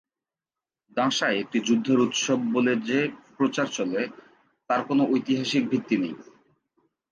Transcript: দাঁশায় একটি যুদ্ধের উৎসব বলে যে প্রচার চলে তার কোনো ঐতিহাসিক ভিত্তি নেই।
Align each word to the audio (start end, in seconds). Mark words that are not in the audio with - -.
দাঁশায় 0.97 1.39
একটি 1.39 1.57
যুদ্ধের 1.59 1.99
উৎসব 1.99 2.39
বলে 2.53 2.73
যে 2.87 2.99
প্রচার 3.37 3.67
চলে 3.67 4.01
তার 4.69 4.81
কোনো 4.87 5.03
ঐতিহাসিক 5.13 5.63
ভিত্তি 5.69 5.95
নেই। 5.97 6.15